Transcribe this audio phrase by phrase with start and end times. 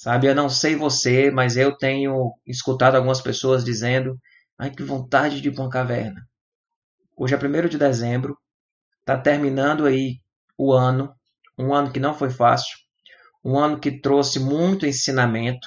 [0.00, 4.16] Sabe, eu não sei você, mas eu tenho escutado algumas pessoas dizendo:
[4.56, 6.22] ai, que vontade de ir para uma caverna.
[7.16, 8.38] Hoje é 1 de dezembro,
[9.00, 10.20] está terminando aí
[10.56, 11.12] o ano,
[11.58, 12.78] um ano que não foi fácil,
[13.44, 15.66] um ano que trouxe muito ensinamento,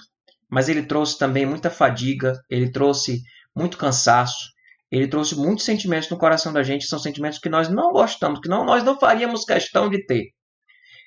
[0.50, 3.22] mas ele trouxe também muita fadiga, ele trouxe
[3.54, 4.50] muito cansaço,
[4.90, 8.48] ele trouxe muitos sentimentos no coração da gente, são sentimentos que nós não gostamos, que
[8.48, 10.30] não, nós não faríamos questão de ter.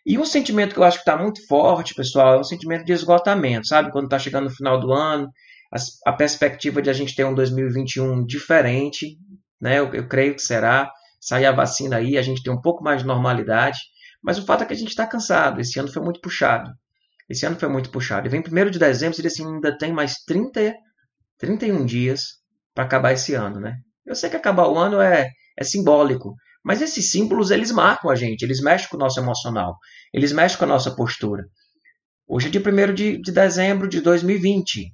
[0.07, 2.93] E um sentimento que eu acho que está muito forte, pessoal, é um sentimento de
[2.93, 3.91] esgotamento, sabe?
[3.91, 5.31] Quando está chegando no final do ano,
[5.73, 9.17] a, a, perspectiva de a gente ter um 2021 diferente,
[9.61, 9.79] né?
[9.79, 10.91] Eu, eu creio que será.
[11.21, 13.79] Sair a vacina aí, a gente tem um pouco mais de normalidade.
[14.23, 15.59] Mas o fato é que a gente está cansado.
[15.59, 16.71] Esse ano foi muito puxado.
[17.29, 18.27] Esse ano foi muito puxado.
[18.27, 20.75] E vem 1 de dezembro, e assim, ainda tem mais 30,
[21.39, 22.27] 31 dias
[22.75, 23.77] para acabar esse ano, né?
[24.05, 26.35] Eu sei que acabar o ano é, é simbólico,
[26.65, 29.77] mas esses símbolos, eles marcam a gente, eles mexem com o nosso emocional,
[30.13, 31.45] eles mexem com a nossa postura.
[32.27, 34.91] Hoje é dia 1 de, de dezembro de 2020.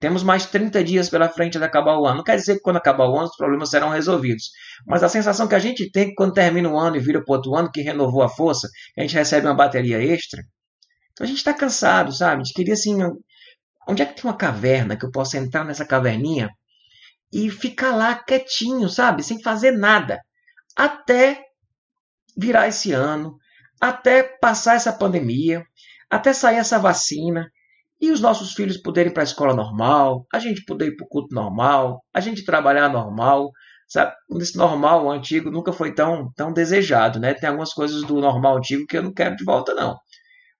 [0.00, 2.16] Temos mais 30 dias pela frente de acabar o ano.
[2.16, 4.50] Não quer dizer que quando acabar o ano os problemas serão resolvidos.
[4.84, 7.36] Mas a sensação que a gente tem que quando termina o ano e vira para
[7.36, 10.42] outro ano, que renovou a força, a gente recebe uma bateria extra.
[11.12, 12.42] Então a gente está cansado, sabe?
[12.42, 12.98] A gente queria assim.
[13.88, 16.50] Onde é que tem uma caverna que eu possa entrar nessa caverninha
[17.32, 19.22] e ficar lá quietinho, sabe?
[19.22, 20.18] Sem fazer nada
[20.76, 21.44] até
[22.36, 23.36] virar esse ano,
[23.80, 25.64] até passar essa pandemia,
[26.10, 27.50] até sair essa vacina
[28.00, 31.04] e os nossos filhos poderem ir para a escola normal, a gente poder ir para
[31.04, 33.50] o culto normal, a gente trabalhar normal.
[33.86, 37.34] Sabe, esse normal antigo nunca foi tão, tão desejado, né?
[37.34, 39.96] Tem algumas coisas do normal antigo que eu não quero de volta, não.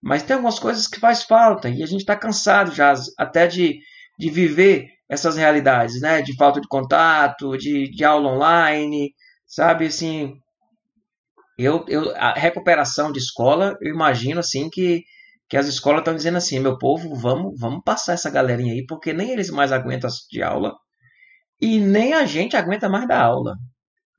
[0.03, 3.79] Mas tem algumas coisas que faz falta e a gente está cansado já até de,
[4.19, 6.23] de viver essas realidades, né?
[6.23, 9.13] De falta de contato, de, de aula online,
[9.53, 10.35] sabe assim
[11.59, 15.03] eu, eu a recuperação de escola eu imagino assim que
[15.47, 19.13] que as escolas estão dizendo assim meu povo vamos vamos passar essa galerinha aí porque
[19.13, 20.75] nem eles mais aguentam de aula
[21.61, 23.55] e nem a gente aguenta mais da aula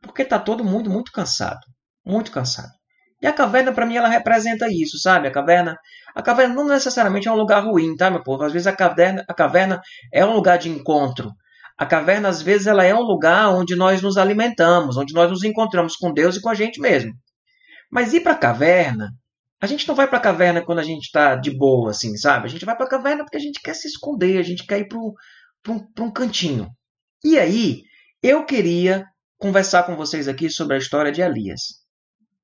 [0.04, 1.62] porque tá todo mundo muito cansado
[2.06, 2.72] muito cansado.
[3.22, 5.76] E a caverna para mim ela representa isso sabe a caverna
[6.14, 8.44] a caverna não necessariamente é um lugar ruim tá meu povo?
[8.44, 9.82] Às vezes a caverna a caverna
[10.14, 11.32] é um lugar de encontro
[11.84, 15.44] a caverna, às vezes, ela é um lugar onde nós nos alimentamos, onde nós nos
[15.44, 17.12] encontramos com Deus e com a gente mesmo.
[17.92, 19.12] Mas ir para a caverna,
[19.62, 22.46] a gente não vai para a caverna quando a gente está de boa, assim, sabe?
[22.46, 24.80] A gente vai para a caverna porque a gente quer se esconder, a gente quer
[24.80, 25.14] ir para um,
[26.00, 26.70] um cantinho.
[27.24, 27.82] E aí,
[28.22, 29.06] eu queria
[29.38, 31.84] conversar com vocês aqui sobre a história de Elias.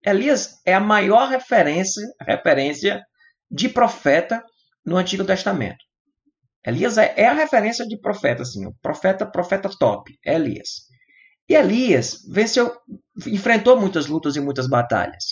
[0.05, 3.01] Elias é a maior referência, referência
[3.49, 4.43] de profeta
[4.85, 5.88] no Antigo Testamento.
[6.65, 10.87] Elias é, é, a referência de profeta, assim, profeta, profeta top, é Elias.
[11.47, 12.71] E Elias venceu,
[13.25, 15.23] enfrentou muitas lutas e muitas batalhas.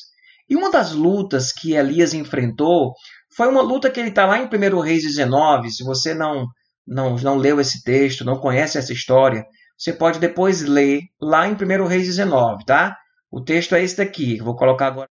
[0.49, 2.93] E uma das lutas que Elias enfrentou
[3.35, 5.69] foi uma luta que ele está lá em 1 Reis 19.
[5.69, 6.47] Se você não,
[6.87, 9.45] não, não leu esse texto, não conhece essa história,
[9.77, 12.97] você pode depois ler lá em 1 Reis 19, tá?
[13.29, 15.09] O texto é esse daqui, vou colocar agora.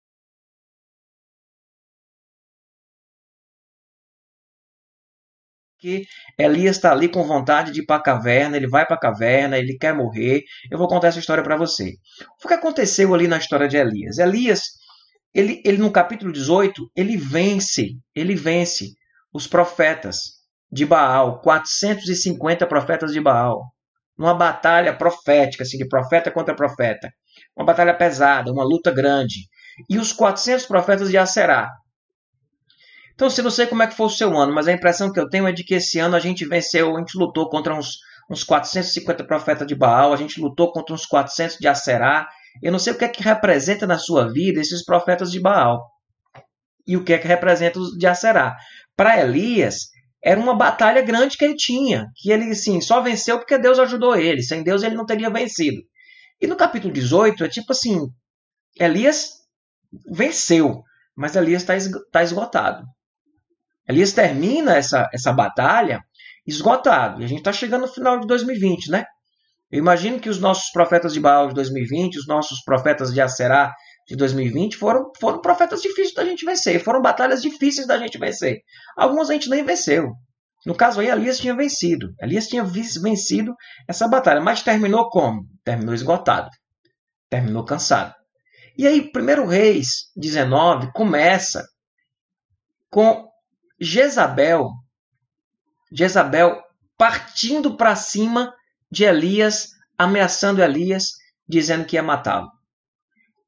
[5.79, 6.05] Que
[6.39, 9.59] Elias está ali com vontade de ir para a caverna, ele vai para a caverna,
[9.59, 10.43] ele quer morrer.
[10.71, 11.93] Eu vou contar essa história para você.
[12.43, 14.19] O que aconteceu ali na história de Elias?
[14.19, 14.63] Elias,
[15.35, 18.93] ele, ele no capítulo 18, ele vence, ele vence
[19.33, 20.37] os profetas
[20.71, 23.63] de Baal, 450 profetas de Baal,
[24.19, 27.11] numa batalha profética, assim, de profeta contra profeta.
[27.57, 29.41] Uma batalha pesada, uma luta grande.
[29.91, 31.69] E os 400 profetas de Aserá,
[33.17, 35.19] então, se não sei como é que foi o seu ano, mas a impressão que
[35.19, 37.97] eu tenho é de que esse ano a gente venceu, a gente lutou contra uns,
[38.31, 42.29] uns 450 profetas de Baal, a gente lutou contra uns 400 de Aserá.
[42.63, 45.83] Eu não sei o que é que representa na sua vida esses profetas de Baal.
[46.87, 48.55] E o que é que representa os de Aserá.
[48.95, 49.89] Para Elias,
[50.23, 54.15] era uma batalha grande que ele tinha, que ele assim, só venceu porque Deus ajudou
[54.15, 54.43] ele.
[54.43, 55.81] Sem Deus ele não teria vencido.
[56.39, 58.11] E no capítulo 18 é tipo assim,
[58.79, 59.31] Elias
[60.07, 60.83] venceu,
[61.17, 61.75] mas Elias está
[62.13, 62.85] tá esgotado.
[63.89, 66.01] Elias termina essa, essa batalha
[66.47, 67.21] esgotado.
[67.21, 69.05] E a gente está chegando no final de 2020, né?
[69.71, 73.73] Eu imagino que os nossos profetas de Baal de 2020, os nossos profetas de Aserá
[74.07, 78.61] de 2020 foram, foram profetas difíceis da gente vencer, foram batalhas difíceis da gente vencer.
[78.97, 80.13] Algumas a gente nem venceu.
[80.65, 82.15] No caso aí, Elias tinha vencido.
[82.21, 83.55] Elias tinha vencido
[83.89, 85.43] essa batalha, mas terminou como?
[85.65, 86.49] Terminou esgotado.
[87.29, 88.15] Terminou cansado.
[88.79, 91.67] E aí, 1 Reis 19 começa
[92.91, 93.29] com
[93.81, 94.71] Jezabel,
[95.93, 96.63] Jezabel
[96.97, 98.55] partindo para cima
[98.91, 99.69] de Elias,
[99.99, 101.13] ameaçando Elias,
[101.49, 102.51] dizendo que ia matá-lo.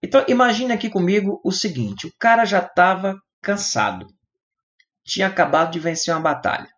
[0.02, 4.06] Então imagine aqui comigo o seguinte: o cara já estava cansado,
[5.04, 6.68] tinha acabado de vencer uma batalha.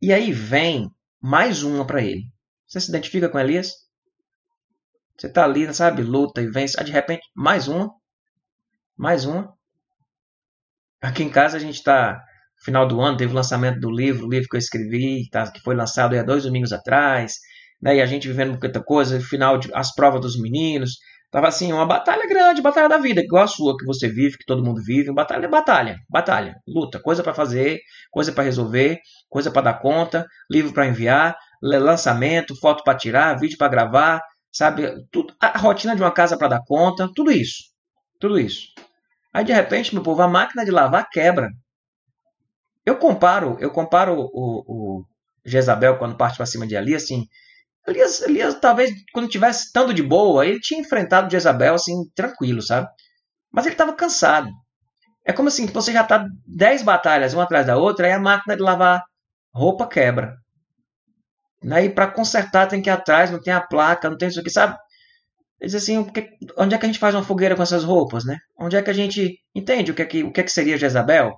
[0.00, 0.90] E aí vem
[1.20, 2.24] mais uma para ele.
[2.66, 3.72] Você se identifica com Elias?
[5.16, 6.76] Você está ali, sabe, luta e vence.
[6.78, 7.94] Ah, de repente, mais uma.
[8.96, 9.56] Mais uma.
[11.00, 12.22] Aqui em casa a gente está
[12.64, 15.60] final do ano, teve o lançamento do livro, o livro que eu escrevi, tá, que
[15.60, 17.34] foi lançado há dois domingos atrás,
[17.80, 20.92] né, e a gente vivendo muita coisa, final de, as provas dos meninos,
[21.30, 24.44] tava assim, uma batalha grande, batalha da vida, igual a sua, que você vive, que
[24.46, 27.80] todo mundo vive, batalha, batalha, batalha, luta, coisa para fazer,
[28.10, 33.58] coisa para resolver, coisa para dar conta, livro para enviar, lançamento, foto para tirar, vídeo
[33.58, 34.20] para gravar,
[34.52, 37.64] sabe, tudo, a rotina de uma casa para dar conta, tudo isso,
[38.20, 38.68] tudo isso.
[39.32, 41.50] Aí de repente, meu povo, a máquina de lavar quebra.
[42.84, 45.04] Eu comparo, eu comparo o, o
[45.44, 47.26] Jezabel quando parte para cima de Elias, assim,
[47.86, 52.88] Elias, Elias talvez quando tivesse estando de boa, ele tinha enfrentado Jezabel assim tranquilo, sabe?
[53.52, 54.48] Mas ele estava cansado.
[55.24, 58.56] É como assim, você já está dez batalhas uma atrás da outra, aí a máquina
[58.56, 59.02] de lavar
[59.54, 60.34] roupa quebra.
[61.70, 64.50] Aí para consertar tem que ir atrás, não tem a placa, não tem isso aqui,
[64.50, 64.76] sabe?
[65.60, 66.06] Ele diz assim,
[66.58, 68.36] onde é que a gente faz uma fogueira com essas roupas, né?
[68.58, 70.76] Onde é que a gente entende o que é que, o que, é que seria
[70.76, 71.32] Jezabel?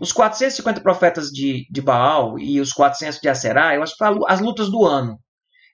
[0.00, 4.40] Os 450 profetas de, de Baal e os 400 de Aserá, eu acho que as
[4.40, 5.18] lutas do ano.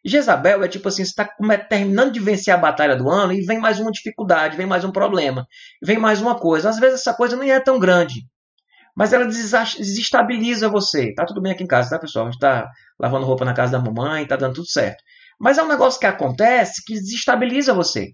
[0.04, 1.28] Jezabel é tipo assim, você está
[1.58, 4.90] terminando de vencer a batalha do ano e vem mais uma dificuldade, vem mais um
[4.90, 5.46] problema,
[5.82, 6.70] vem mais uma coisa.
[6.70, 8.22] Às vezes essa coisa nem é tão grande,
[8.96, 11.12] mas ela desestabiliza você.
[11.14, 12.26] Tá tudo bem aqui em casa, tá pessoal?
[12.26, 12.68] A gente tá
[12.98, 15.02] lavando roupa na casa da mamãe, tá dando tudo certo.
[15.38, 18.12] Mas é um negócio que acontece que desestabiliza você.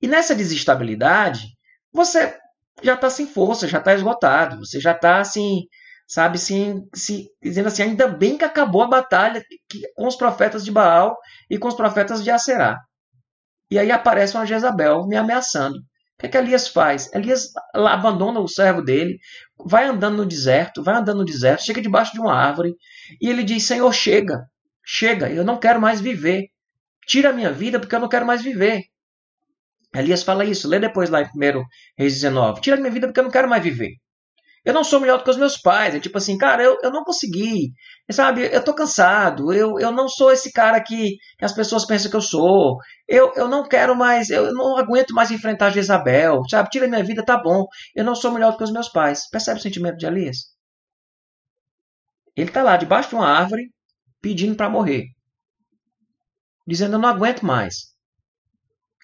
[0.00, 1.46] E nessa desestabilidade,
[1.92, 2.36] você
[2.84, 5.62] já está sem força, já está esgotado, você já está assim,
[6.06, 10.64] sabe, assim, se, dizendo assim, ainda bem que acabou a batalha que, com os profetas
[10.64, 11.16] de Baal
[11.50, 12.78] e com os profetas de Aserá.
[13.70, 15.76] E aí aparece uma Jezabel me ameaçando.
[15.76, 17.12] O que, é que Elias faz?
[17.12, 19.18] Elias abandona o servo dele,
[19.58, 22.74] vai andando no deserto, vai andando no deserto, chega debaixo de uma árvore
[23.20, 24.44] e ele diz: Senhor, chega,
[24.84, 26.46] chega, eu não quero mais viver.
[27.06, 28.84] Tira a minha vida porque eu não quero mais viver.
[29.94, 31.64] Elias fala isso, lê depois lá em 1
[31.96, 32.60] Reis 19.
[32.60, 33.92] Tira minha vida porque eu não quero mais viver.
[34.64, 35.94] Eu não sou melhor do que os meus pais.
[35.94, 37.72] É tipo assim, cara, eu, eu não consegui.
[38.10, 39.52] Sabe, eu tô cansado.
[39.52, 42.78] Eu, eu não sou esse cara que, que as pessoas pensam que eu sou.
[43.06, 46.40] Eu, eu não quero mais, eu não aguento mais enfrentar Jezabel.
[46.48, 47.66] Sabe, tira minha vida, tá bom.
[47.94, 49.28] Eu não sou melhor do que os meus pais.
[49.30, 50.38] Percebe o sentimento de Elias?
[52.34, 53.68] Ele tá lá debaixo de uma árvore
[54.20, 55.04] pedindo para morrer
[56.66, 57.93] dizendo: Eu não aguento mais.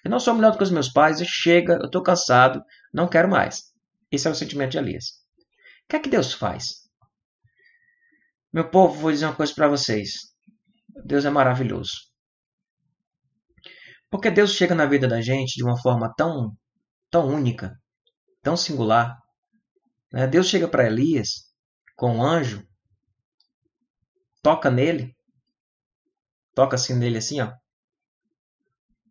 [0.03, 2.63] Eu não sou melhor do que os meus pais, chega, eu estou cansado,
[2.93, 3.73] não quero mais.
[4.11, 5.05] Esse é o sentimento de Elias.
[5.83, 6.89] O que é que Deus faz?
[8.51, 10.33] Meu povo, vou dizer uma coisa para vocês.
[11.05, 11.91] Deus é maravilhoso.
[14.09, 16.55] Porque Deus chega na vida da gente de uma forma tão,
[17.09, 17.79] tão única,
[18.41, 19.17] tão singular.
[20.11, 20.27] Né?
[20.27, 21.49] Deus chega para Elias
[21.95, 22.67] com um anjo,
[24.41, 25.15] toca nele
[26.53, 27.51] toca assim nele assim, ó.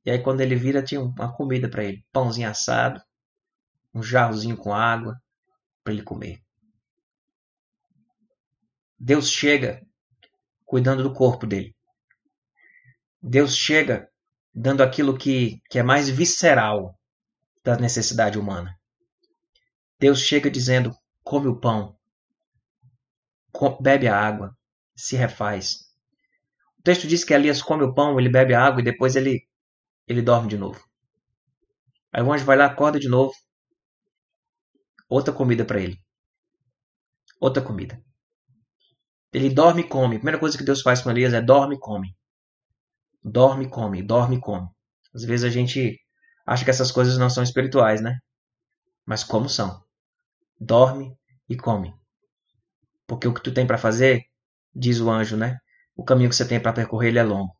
[0.04, 3.00] E aí quando ele vira tinha uma comida para ele, pãozinho assado,
[3.94, 5.20] um jarrozinho com água
[5.82, 6.40] para ele comer.
[8.98, 9.84] Deus chega
[10.64, 11.74] cuidando do corpo dele.
[13.22, 14.08] Deus chega
[14.54, 16.98] dando aquilo que, que é mais visceral
[17.62, 18.74] da necessidade humana.
[19.98, 21.96] Deus chega dizendo: come o pão,
[23.80, 24.56] bebe a água,
[24.96, 25.90] se refaz.
[26.78, 29.46] O texto diz que Elias come o pão, ele bebe água e depois ele,
[30.10, 30.82] ele dorme de novo.
[32.12, 33.32] Aí o anjo vai lá, acorda de novo.
[35.08, 35.96] Outra comida para ele.
[37.40, 38.02] Outra comida.
[39.32, 40.16] Ele dorme e come.
[40.16, 42.16] A primeira coisa que Deus faz com Elias é dorme e come.
[43.22, 44.68] Dorme e come, dorme e come.
[45.14, 45.98] Às vezes a gente
[46.46, 48.18] acha que essas coisas não são espirituais, né?
[49.06, 49.82] Mas como são?
[50.58, 51.16] Dorme
[51.48, 51.94] e come.
[53.06, 54.22] Porque o que tu tem para fazer,
[54.74, 55.58] diz o anjo, né?
[56.00, 57.54] o caminho que você tem para percorrer ele é longo.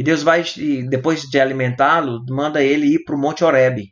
[0.00, 0.42] E Deus vai,
[0.88, 3.84] depois de alimentá-lo, manda ele ir para o Monte Oreb.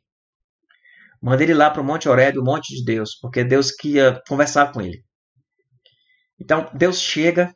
[1.21, 4.73] Manda ele lá para o Monte Oreb, o Monte de Deus, porque Deus queria conversar
[4.73, 5.05] com ele.
[6.41, 7.55] Então, Deus chega,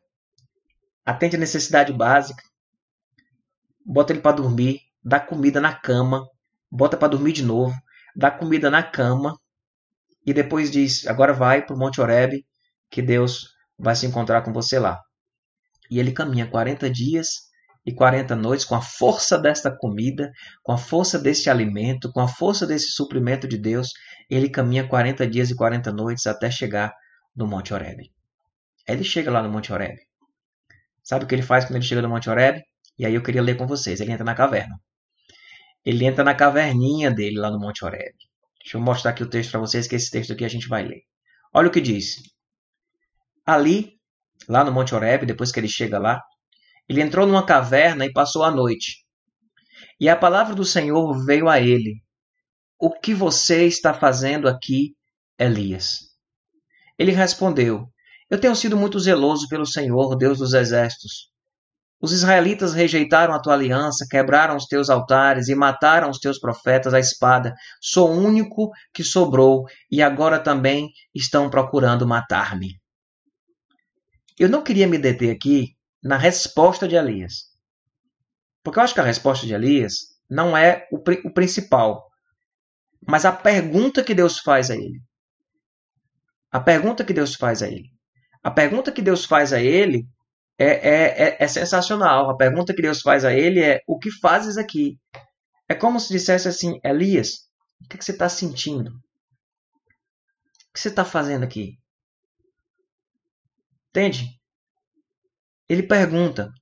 [1.03, 2.43] atende a necessidade básica,
[3.87, 6.23] bota ele para dormir, dá comida na cama,
[6.71, 7.75] bota para dormir de novo,
[8.15, 9.35] dá comida na cama,
[10.27, 12.45] e depois diz: agora vai para o Monte Oreb,
[12.91, 13.47] que Deus
[13.79, 15.01] vai se encontrar com você lá.
[15.91, 17.51] E ele caminha 40 dias
[17.85, 20.31] e 40 noites com a força desta comida,
[20.62, 23.89] com a força deste alimento, com a força desse suprimento de Deus.
[24.31, 26.95] Ele caminha 40 dias e 40 noites até chegar
[27.35, 28.11] no Monte Horeb.
[28.87, 29.97] Ele chega lá no Monte Horeb.
[31.03, 32.62] Sabe o que ele faz quando ele chega no Monte Horeb?
[32.99, 34.01] E aí eu queria ler com vocês.
[34.01, 34.81] Ele entra na caverna.
[35.85, 38.15] Ele entra na caverninha dele lá no Monte Horeb.
[38.62, 40.85] Deixa eu mostrar aqui o texto para vocês, que esse texto aqui a gente vai
[40.85, 41.03] ler.
[41.53, 42.23] Olha o que diz.
[43.45, 43.95] Ali,
[44.49, 46.23] lá no Monte Horeb, depois que ele chega lá,
[46.93, 48.99] ele entrou numa caverna e passou a noite.
[49.99, 52.03] E a palavra do Senhor veio a ele:
[52.79, 54.95] O que você está fazendo aqui,
[55.39, 56.01] Elias?
[56.99, 57.89] Ele respondeu:
[58.29, 61.33] Eu tenho sido muito zeloso pelo Senhor, Deus dos exércitos.
[61.99, 66.93] Os israelitas rejeitaram a tua aliança, quebraram os teus altares e mataram os teus profetas
[66.93, 67.55] à espada.
[67.81, 72.75] Sou o único que sobrou e agora também estão procurando matar-me.
[74.37, 77.53] Eu não queria me deter aqui na resposta de Elias.
[78.63, 82.09] Porque eu acho que a resposta de Elias não é o, o principal,
[83.07, 85.01] mas a pergunta que Deus faz a ele.
[86.51, 87.91] A pergunta que Deus faz a ele.
[88.43, 90.07] A pergunta que Deus faz a ele
[90.59, 92.31] é, é, é, é, sensacional.
[92.31, 94.99] A pergunta que Deus faz a ele é: O que fazes aqui?
[95.69, 97.49] É como se dissesse assim: Elias,
[97.81, 98.91] o que, que você está sentindo?
[98.91, 101.79] O que você está fazendo aqui?
[103.91, 104.42] Entende?
[105.73, 106.52] Ele pergunta.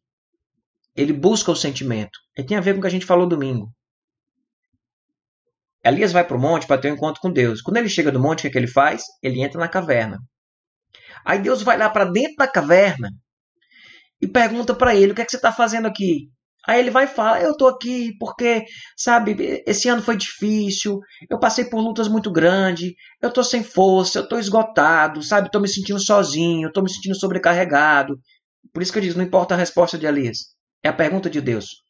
[0.95, 2.17] Ele busca o sentimento.
[2.38, 3.69] E tem a ver com o que a gente falou domingo.
[5.85, 7.61] Elias vai para o monte para ter um encontro com Deus.
[7.61, 9.02] Quando ele chega do monte, o que, é que ele faz?
[9.21, 10.21] Ele entra na caverna.
[11.25, 13.11] Aí Deus vai lá para dentro da caverna
[14.23, 16.31] e pergunta para ele: o que, é que você está fazendo aqui?
[16.64, 18.64] Aí ele vai e fala: Eu estou aqui porque,
[18.97, 24.21] sabe, esse ano foi difícil, eu passei por lutas muito grandes, eu estou sem força,
[24.21, 28.21] eu estou esgotado, sabe, estou me sentindo sozinho, estou me sentindo sobrecarregado.
[28.73, 31.40] Por isso que eu digo: não importa a resposta de Elias, é a pergunta de
[31.40, 31.83] Deus.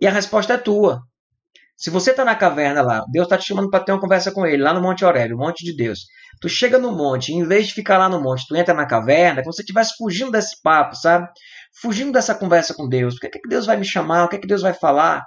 [0.00, 1.02] E a resposta é tua.
[1.76, 4.46] Se você está na caverna lá, Deus está te chamando para ter uma conversa com
[4.46, 6.06] ele, lá no Monte Aurélio, o Monte de Deus.
[6.40, 9.42] Tu chega no monte, em vez de ficar lá no monte, tu entra na caverna,
[9.42, 11.28] como se você estivesse fugindo desse papo, sabe?
[11.80, 13.16] Fugindo dessa conversa com Deus.
[13.16, 14.24] O que é que Deus vai me chamar?
[14.24, 15.24] O que é que Deus vai falar?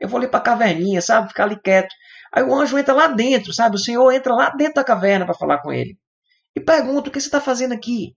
[0.00, 1.28] Eu vou ali para a caverninha, sabe?
[1.28, 1.94] Ficar ali quieto.
[2.32, 3.76] Aí o anjo entra lá dentro, sabe?
[3.76, 5.96] O Senhor entra lá dentro da caverna para falar com ele.
[6.54, 8.14] E pergunta: o que você está fazendo aqui?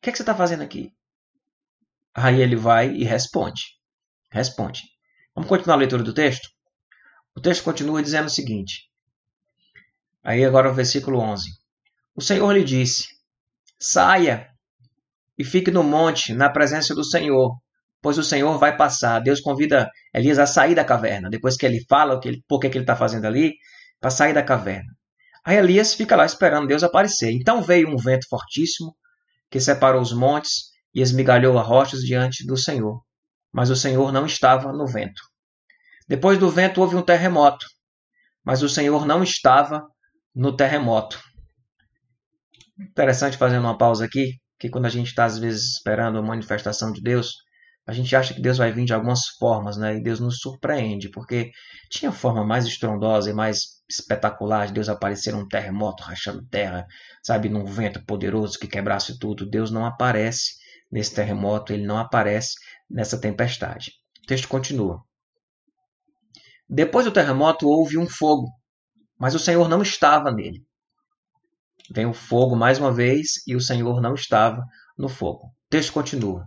[0.00, 0.94] O que, é que você está fazendo aqui?
[2.14, 3.76] Aí ele vai e responde.
[4.30, 4.84] Responde.
[5.34, 6.48] Vamos continuar a leitura do texto?
[7.36, 8.90] O texto continua dizendo o seguinte.
[10.24, 11.50] Aí agora o versículo 11.
[12.16, 13.08] O Senhor lhe disse:
[13.78, 14.48] Saia
[15.36, 17.60] e fique no monte, na presença do Senhor,
[18.00, 19.20] pois o Senhor vai passar.
[19.20, 21.28] Deus convida Elias a sair da caverna.
[21.28, 23.52] Depois que ele fala o que ele, por que, ele está fazendo ali,
[24.00, 24.96] para sair da caverna.
[25.44, 27.32] Aí Elias fica lá esperando Deus aparecer.
[27.32, 28.96] Então veio um vento fortíssimo
[29.50, 33.02] que separou os montes e esmigalhou as rochas diante do Senhor.
[33.52, 35.22] Mas o Senhor não estava no vento.
[36.08, 37.66] Depois do vento houve um terremoto,
[38.44, 39.86] mas o Senhor não estava
[40.34, 41.20] no terremoto.
[42.78, 46.92] Interessante fazendo uma pausa aqui que quando a gente está às vezes esperando a manifestação
[46.92, 47.32] de Deus,
[47.86, 49.96] a gente acha que Deus vai vir de algumas formas, né?
[49.96, 51.50] E Deus nos surpreende, porque
[51.88, 56.86] tinha forma mais estrondosa e mais espetacular de Deus aparecer num terremoto rachando terra,
[57.22, 59.48] sabe, num vento poderoso que quebrasse tudo.
[59.48, 60.54] Deus não aparece
[60.90, 62.54] nesse terremoto, ele não aparece
[62.88, 63.92] nessa tempestade.
[64.22, 65.02] O texto continua.
[66.68, 68.48] Depois do terremoto houve um fogo,
[69.18, 70.64] mas o Senhor não estava nele.
[71.92, 74.64] Vem o fogo mais uma vez e o Senhor não estava
[74.96, 75.46] no fogo.
[75.46, 76.46] O texto continua.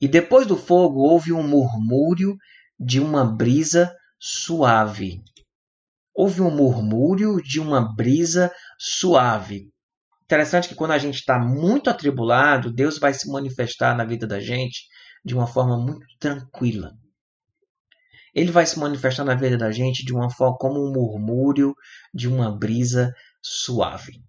[0.00, 2.36] E depois do fogo houve um murmúrio
[2.78, 5.22] de uma brisa suave.
[6.14, 9.70] Houve um murmúrio de uma brisa suave.
[10.24, 14.40] Interessante que quando a gente está muito atribulado, Deus vai se manifestar na vida da
[14.40, 14.86] gente
[15.24, 16.92] de uma forma muito tranquila.
[18.34, 21.74] Ele vai se manifestar na vida da gente de uma forma como um murmúrio
[22.14, 24.22] de uma brisa suave.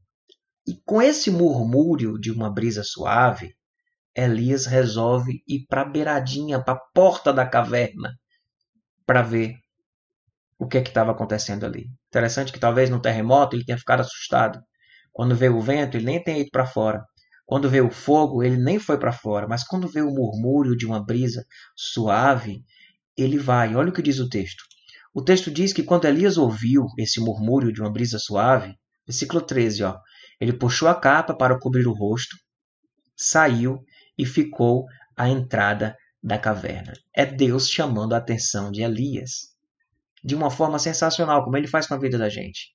[0.67, 3.55] E com esse murmúrio de uma brisa suave,
[4.15, 8.13] Elias resolve ir para a beiradinha, para a porta da caverna,
[9.05, 9.55] para ver
[10.59, 11.87] o que é estava acontecendo ali.
[12.07, 14.59] Interessante que talvez no terremoto ele tenha ficado assustado.
[15.11, 17.03] Quando veio o vento, ele nem tenha ido para fora.
[17.45, 19.47] Quando veio o fogo, ele nem foi para fora.
[19.47, 21.45] Mas quando veio o murmúrio de uma brisa
[21.75, 22.63] suave,
[23.17, 23.75] ele vai.
[23.75, 24.63] Olha o que diz o texto.
[25.13, 29.83] O texto diz que quando Elias ouviu esse murmúrio de uma brisa suave, versículo 13,
[29.83, 29.99] ó,
[30.39, 32.35] ele puxou a capa para cobrir o rosto,
[33.15, 33.83] saiu
[34.17, 36.93] e ficou à entrada da caverna.
[37.13, 39.52] É Deus chamando a atenção de Elias.
[40.23, 42.73] De uma forma sensacional, como ele faz com a vida da gente.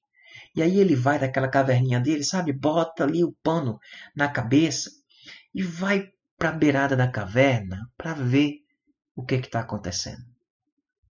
[0.54, 2.52] E aí ele vai daquela caverninha dele, sabe?
[2.52, 3.78] Bota ali o pano
[4.14, 4.90] na cabeça
[5.54, 8.58] e vai para a beirada da caverna para ver
[9.14, 10.22] o que está acontecendo.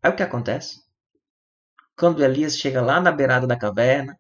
[0.03, 0.81] Aí o que acontece?
[1.97, 4.19] Quando Elias chega lá na beirada da caverna,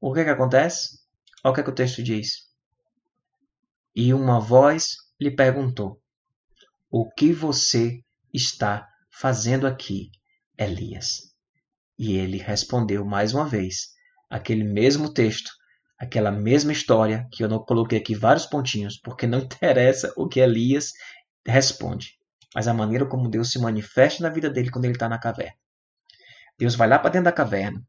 [0.00, 0.98] o que, que acontece?
[1.44, 2.48] Olha o que, que o texto diz.
[3.94, 6.00] E uma voz lhe perguntou:
[6.90, 10.10] O que você está fazendo aqui,
[10.58, 11.32] Elias?
[11.96, 13.90] E ele respondeu mais uma vez,
[14.28, 15.50] aquele mesmo texto,
[15.98, 20.40] aquela mesma história que eu não coloquei aqui vários pontinhos, porque não interessa o que
[20.40, 20.92] Elias
[21.46, 22.18] responde,
[22.54, 25.56] mas a maneira como Deus se manifesta na vida dele quando ele está na caverna.
[26.58, 27.80] Deus vai lá para dentro da caverna.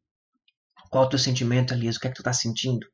[0.92, 1.96] Qual é o teu sentimento, Elias?
[1.96, 2.88] O que é que tu está sentindo?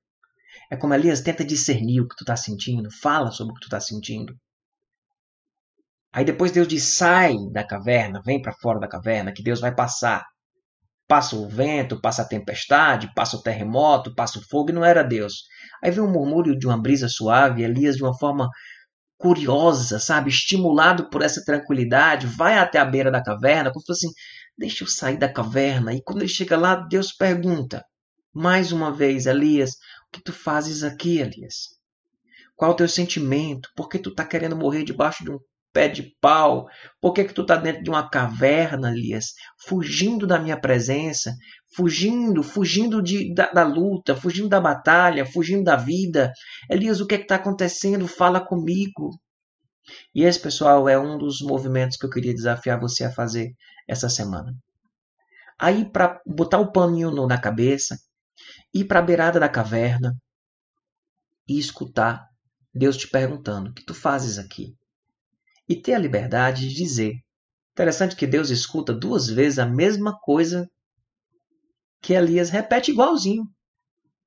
[0.71, 3.67] É como Elias tenta discernir o que tu está sentindo, fala sobre o que tu
[3.67, 4.33] está sentindo.
[6.15, 9.75] Aí depois Deus diz: sai da caverna, vem para fora da caverna, que Deus vai
[9.75, 10.23] passar.
[11.09, 15.03] Passa o vento, passa a tempestade, passa o terremoto, passa o fogo, e não era
[15.03, 15.43] Deus.
[15.83, 18.49] Aí vem um murmúrio de uma brisa suave, Elias, de uma forma
[19.17, 24.07] curiosa, sabe, estimulado por essa tranquilidade, vai até a beira da caverna, como se fosse
[24.07, 24.15] assim:
[24.57, 25.93] deixa eu sair da caverna.
[25.93, 27.83] E quando ele chega lá, Deus pergunta,
[28.33, 29.71] mais uma vez, Elias,
[30.07, 31.75] o que tu fazes aqui, Elias?
[32.55, 33.67] Qual o teu sentimento?
[33.75, 35.39] Por que tu está querendo morrer debaixo de um
[35.75, 36.67] pé de pau?
[37.01, 39.33] Por que, que tu está dentro de uma caverna, Elias?
[39.67, 41.35] Fugindo da minha presença,
[41.75, 46.31] fugindo, fugindo de, da, da, luta, fugindo da batalha, fugindo da vida.
[46.69, 48.07] Elias, o que é está acontecendo?
[48.07, 49.09] Fala comigo.
[50.15, 53.51] E esse, pessoal, é um dos movimentos que eu queria desafiar você a fazer
[53.85, 54.55] essa semana.
[55.59, 57.97] Aí, para botar o paninho na cabeça,
[58.73, 60.15] ir para a beirada da caverna
[61.47, 62.25] e escutar
[62.73, 64.75] Deus te perguntando: o que tu fazes aqui?
[65.67, 67.13] E ter a liberdade de dizer.
[67.73, 70.67] Interessante que Deus escuta duas vezes a mesma coisa
[72.01, 73.43] que Elias repete igualzinho.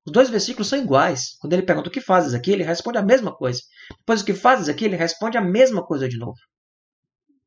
[0.05, 1.35] Os dois versículos são iguais.
[1.39, 3.61] Quando ele pergunta o que fazes aqui, ele responde a mesma coisa.
[3.99, 6.37] Depois o que fazes aqui, ele responde a mesma coisa de novo.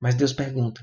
[0.01, 0.81] Mas Deus pergunta.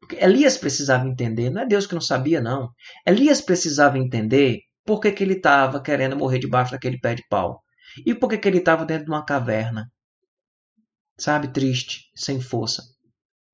[0.00, 2.70] Porque Elias precisava entender, não é Deus que não sabia, não.
[3.06, 7.62] Elias precisava entender por que, que ele estava querendo morrer debaixo daquele pé de pau.
[8.04, 9.86] E por que, que ele estava dentro de uma caverna
[11.22, 12.82] sabe, triste, sem força.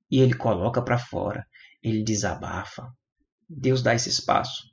[0.09, 1.45] E ele coloca para fora,
[1.83, 2.89] ele desabafa.
[3.49, 4.63] Deus dá esse espaço.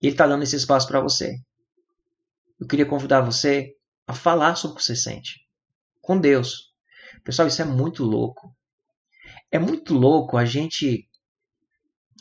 [0.00, 1.36] Ele está dando esse espaço para você.
[2.58, 3.74] Eu queria convidar você
[4.06, 5.46] a falar sobre o que você sente
[6.00, 6.72] com Deus.
[7.22, 8.54] Pessoal, isso é muito louco.
[9.50, 11.06] É muito louco a gente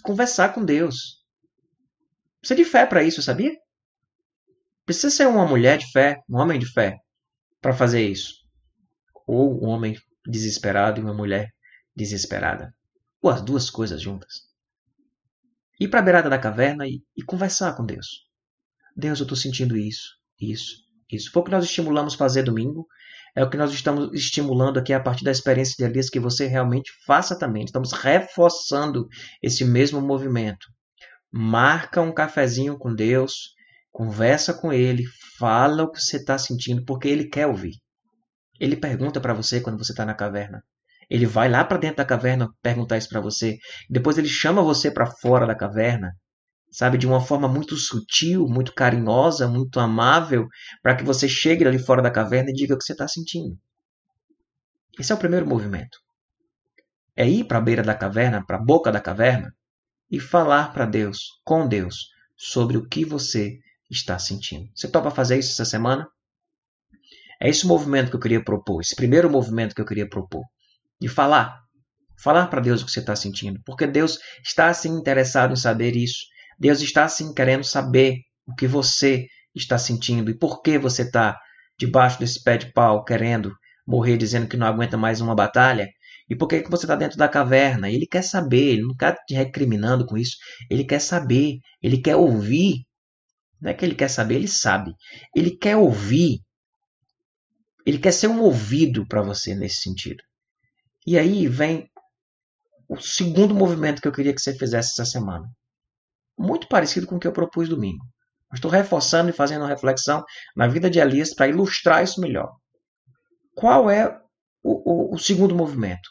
[0.03, 1.23] conversar com Deus.
[2.39, 3.55] Precisa de fé para isso, sabia?
[4.85, 6.99] Precisa ser uma mulher de fé, um homem de fé
[7.61, 8.46] para fazer isso
[9.27, 11.51] ou um homem desesperado e uma mulher
[11.95, 12.73] desesperada,
[13.21, 14.47] ou as duas coisas juntas.
[15.79, 18.25] Ir para a beirada da caverna e, e conversar com Deus.
[18.95, 20.77] Deus, eu estou sentindo isso, isso,
[21.11, 21.31] isso.
[21.31, 22.87] Foi o que nós estimulamos fazer domingo.
[23.35, 26.47] É o que nós estamos estimulando aqui a partir da experiência de Elias que você
[26.47, 27.63] realmente faça também.
[27.63, 29.07] Estamos reforçando
[29.43, 30.65] esse mesmo movimento.
[31.31, 33.53] Marca um cafezinho com Deus,
[33.91, 35.03] conversa com Ele,
[35.37, 37.75] fala o que você está sentindo, porque Ele quer ouvir.
[38.59, 40.63] Ele pergunta para você quando você está na caverna.
[41.09, 43.57] Ele vai lá para dentro da caverna perguntar isso para você.
[43.89, 46.11] Depois ele chama você para fora da caverna,
[46.71, 50.47] sabe, de uma forma muito sutil, muito carinhosa, muito amável,
[50.81, 53.57] para que você chegue ali fora da caverna e diga o que você está sentindo.
[54.99, 55.97] Esse é o primeiro movimento.
[57.15, 59.53] É ir para a beira da caverna, para a boca da caverna,
[60.09, 63.57] e falar para Deus, com Deus, sobre o que você
[63.89, 64.69] está sentindo.
[64.75, 66.07] Você topa fazer isso essa semana?
[67.41, 70.43] É esse movimento que eu queria propor, esse primeiro movimento que eu queria propor.
[70.99, 71.59] De falar.
[72.19, 73.59] Falar para Deus o que você está sentindo.
[73.65, 76.25] Porque Deus está assim interessado em saber isso.
[76.59, 81.37] Deus está assim querendo saber o que você está sentindo e por que você está
[81.77, 83.53] debaixo desse pé de pau querendo
[83.85, 85.87] morrer dizendo que não aguenta mais uma batalha.
[86.29, 87.89] E por que, que você está dentro da caverna?
[87.89, 90.35] Ele quer saber, ele não está te recriminando com isso.
[90.69, 92.85] Ele quer saber, ele quer ouvir.
[93.61, 94.93] Não é que ele quer saber, ele sabe.
[95.35, 96.39] Ele quer ouvir
[97.87, 100.21] ele quer ser um ouvido para você nesse sentido.
[101.05, 101.89] E aí vem
[102.85, 105.47] o segundo movimento que eu queria que você fizesse essa semana.
[106.37, 108.03] Muito parecido com o que eu propus domingo.
[108.53, 110.21] Estou reforçando e fazendo uma reflexão
[110.53, 112.51] na vida de Elias para ilustrar isso melhor.
[113.55, 114.19] Qual é
[114.61, 116.09] o, o, o segundo movimento?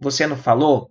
[0.00, 0.90] Você não falou?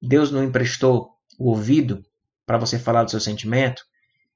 [0.00, 2.02] Deus não emprestou o ouvido
[2.46, 3.82] para você falar do seu sentimento?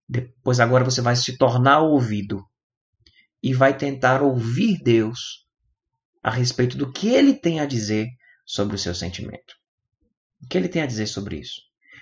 [0.06, 2.44] Depois agora você vai se tornar ouvido
[3.46, 5.46] e vai tentar ouvir Deus
[6.20, 8.08] a respeito do que ele tem a dizer
[8.44, 9.54] sobre o seu sentimento.
[10.42, 11.60] O que ele tem a dizer sobre isso.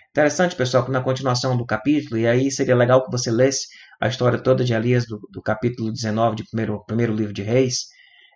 [0.08, 3.66] Interessante, pessoal, que na continuação do capítulo, e aí seria legal que você lesse
[4.00, 7.88] a história toda de Elias do, do capítulo 19 do primeiro, primeiro livro de Reis.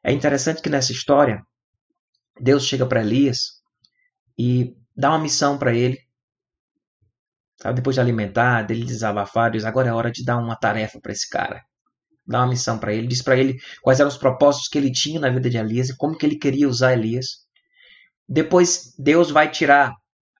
[0.04, 1.42] É interessante que nessa história,
[2.38, 3.62] Deus chega para Elias
[4.38, 5.98] e dá uma missão para ele.
[7.74, 11.26] Depois de alimentar, dele desabafar, diz: agora é hora de dar uma tarefa para esse
[11.26, 11.66] cara
[12.28, 15.18] dá uma missão para ele, diz para ele quais eram os propósitos que ele tinha
[15.18, 17.38] na vida de Elias e como que ele queria usar Elias.
[18.28, 19.94] Depois Deus vai tirar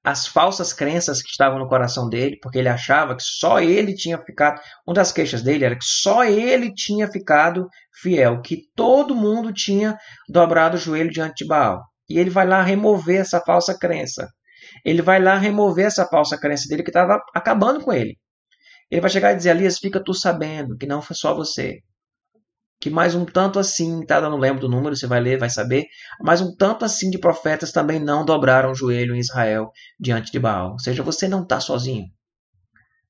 [0.04, 4.18] as falsas crenças que estavam no coração dele, porque ele achava que só ele tinha
[4.18, 4.60] ficado.
[4.86, 7.68] Uma das queixas dele era que só ele tinha ficado
[8.00, 9.98] fiel, que todo mundo tinha
[10.28, 11.82] dobrado o joelho diante de Baal.
[12.08, 14.28] E ele vai lá remover essa falsa crença.
[14.84, 18.16] Ele vai lá remover essa falsa crença dele que estava acabando com ele.
[18.90, 21.82] Ele vai chegar e dizer: Elias, fica tu sabendo que não foi só você
[22.80, 24.16] que mais um tanto assim, tá?
[24.16, 25.86] Eu não lembro do número, você vai ler, vai saber,
[26.20, 30.38] mas um tanto assim de profetas também não dobraram o joelho em Israel diante de
[30.38, 30.72] Baal.
[30.72, 32.06] Ou seja, você não está sozinho.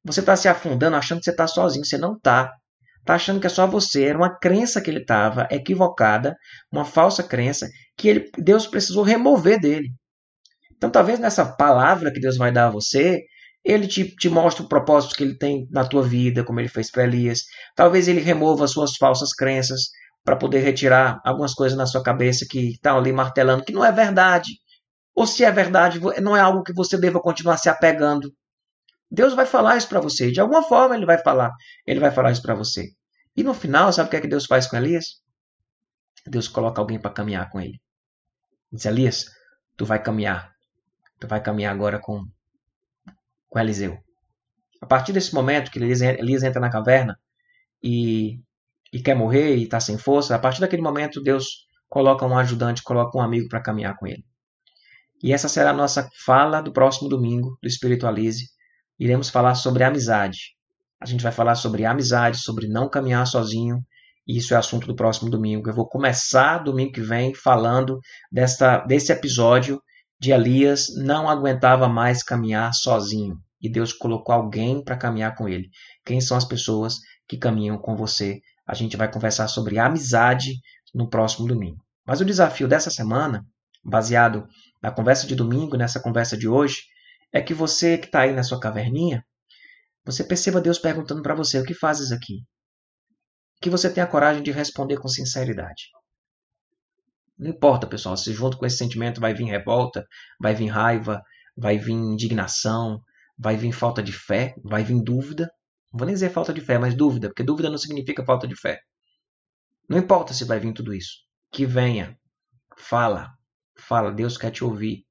[0.04, 2.50] Você está se afundando achando que você está sozinho, você não está.
[3.00, 4.04] Está achando que é só você.
[4.04, 6.34] Era uma crença que ele estava equivocada,
[6.72, 9.90] uma falsa crença, que ele, Deus precisou remover dele.
[10.76, 13.20] Então, talvez nessa palavra que Deus vai dar a você,
[13.64, 16.90] ele te, te mostra o propósito que ele tem na tua vida, como ele fez
[16.90, 17.42] para Elias.
[17.74, 19.90] Talvez ele remova as suas falsas crenças
[20.24, 23.92] para poder retirar algumas coisas na sua cabeça que estão ali martelando, que não é
[23.92, 24.52] verdade.
[25.14, 28.32] Ou se é verdade, não é algo que você deva continuar se apegando.
[29.10, 30.30] Deus vai falar isso para você.
[30.30, 31.50] De alguma forma ele vai falar.
[31.86, 32.88] Ele vai falar isso para você.
[33.36, 35.20] E no final, sabe o que é que Deus faz com Elias?
[36.26, 37.80] Deus coloca alguém para caminhar com ele.
[38.70, 39.26] Diz, Elias,
[39.76, 40.52] tu vai caminhar.
[41.18, 42.24] Tu vai caminhar agora com
[43.48, 43.98] com Eliseu.
[44.80, 47.18] A partir desse momento que Elias entra na caverna
[47.82, 48.40] e,
[48.92, 52.82] e quer morrer e está sem força, a partir daquele momento Deus coloca um ajudante,
[52.82, 54.24] coloca um amigo para caminhar com ele.
[55.22, 58.46] E essa será a nossa fala do próximo domingo do Espiritualize.
[58.98, 60.54] Iremos falar sobre amizade.
[61.00, 63.84] A gente vai falar sobre amizade, sobre não caminhar sozinho.
[64.26, 65.68] E isso é assunto do próximo domingo.
[65.68, 67.98] Eu vou começar domingo que vem falando
[68.30, 69.80] desta, desse episódio
[70.20, 75.68] de Elias não aguentava mais caminhar sozinho e Deus colocou alguém para caminhar com ele.
[76.04, 76.96] Quem são as pessoas
[77.28, 78.40] que caminham com você?
[78.66, 80.52] A gente vai conversar sobre amizade
[80.94, 81.82] no próximo domingo.
[82.06, 83.44] Mas o desafio dessa semana,
[83.84, 84.46] baseado
[84.82, 86.82] na conversa de domingo, nessa conversa de hoje,
[87.32, 89.24] é que você que está aí na sua caverninha,
[90.04, 92.44] você perceba Deus perguntando para você: o que fazes aqui?
[93.60, 95.90] Que você tenha coragem de responder com sinceridade.
[97.38, 100.06] Não importa, pessoal, se junto com esse sentimento vai vir revolta,
[100.40, 101.22] vai vir raiva,
[101.56, 103.00] vai vir indignação,
[103.38, 105.44] vai vir falta de fé, vai vir dúvida.
[105.92, 108.56] Não vou nem dizer falta de fé, mas dúvida, porque dúvida não significa falta de
[108.56, 108.80] fé.
[109.88, 111.18] Não importa se vai vir tudo isso.
[111.50, 112.18] Que venha.
[112.76, 113.30] Fala.
[113.76, 114.12] Fala.
[114.12, 115.04] Deus quer te ouvir.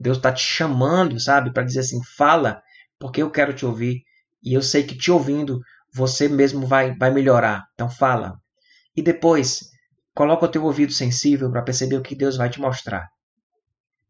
[0.00, 2.62] Deus está te chamando, sabe, para dizer assim: fala,
[2.98, 4.02] porque eu quero te ouvir.
[4.42, 5.60] E eu sei que te ouvindo,
[5.92, 7.66] você mesmo vai, vai melhorar.
[7.74, 8.40] Então fala.
[8.96, 9.70] E depois,
[10.18, 13.08] Coloca o teu ouvido sensível para perceber o que Deus vai te mostrar.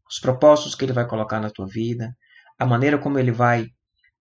[0.09, 2.17] Os propósitos que Ele vai colocar na tua vida,
[2.57, 3.67] a maneira como Ele vai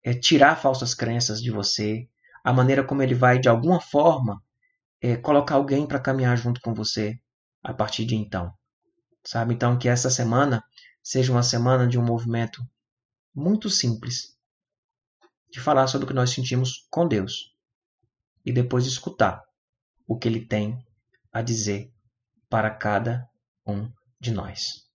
[0.04, 2.06] é, tirar falsas crenças de você,
[2.44, 4.38] a maneira como Ele vai, de alguma forma,
[5.00, 7.18] é, colocar alguém para caminhar junto com você
[7.62, 8.52] a partir de então.
[9.24, 9.54] Sabe?
[9.54, 10.62] Então, que essa semana
[11.02, 12.62] seja uma semana de um movimento
[13.34, 14.36] muito simples
[15.50, 17.54] de falar sobre o que nós sentimos com Deus
[18.44, 19.42] e depois escutar
[20.06, 20.86] o que Ele tem
[21.32, 21.92] a dizer
[22.48, 23.28] para cada
[23.66, 24.87] um de nós.